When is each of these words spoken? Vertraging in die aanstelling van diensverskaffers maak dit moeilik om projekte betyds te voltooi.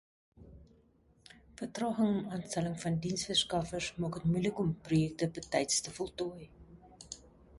Vertraging 1.59 2.09
in 2.13 2.15
die 2.23 2.31
aanstelling 2.37 2.79
van 2.85 2.97
diensverskaffers 3.03 3.91
maak 4.05 4.17
dit 4.21 4.27
moeilik 4.31 4.61
om 4.65 4.73
projekte 4.89 5.31
betyds 5.39 5.79
te 5.89 5.97
voltooi. 5.99 6.49